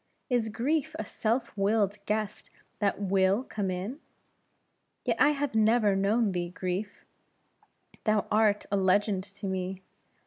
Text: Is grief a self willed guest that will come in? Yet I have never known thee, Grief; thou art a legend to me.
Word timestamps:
Is 0.31 0.49
grief 0.49 0.95
a 0.97 1.05
self 1.05 1.55
willed 1.55 2.03
guest 2.07 2.49
that 2.79 2.99
will 2.99 3.43
come 3.43 3.69
in? 3.69 3.99
Yet 5.05 5.17
I 5.21 5.29
have 5.29 5.53
never 5.53 5.95
known 5.95 6.31
thee, 6.31 6.49
Grief; 6.49 7.05
thou 8.05 8.25
art 8.31 8.65
a 8.71 8.77
legend 8.77 9.23
to 9.23 9.45
me. 9.45 9.83